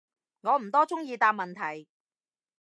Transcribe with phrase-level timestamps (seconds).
[0.41, 1.87] 我唔多中意答問題